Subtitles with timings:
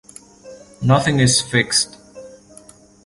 [0.81, 1.95] Nothing is fixed.